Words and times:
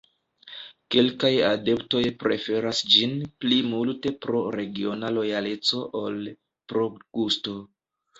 Kelkaj 0.93 1.29
adeptoj 1.49 1.99
preferas 2.23 2.79
ĝin 2.93 3.13
pli 3.43 3.59
multe 3.73 4.13
pro 4.27 4.39
regiona 4.55 5.11
lojaleco 5.19 5.83
ol 6.01 6.17
pro 6.73 6.87
gusto. 7.19 7.55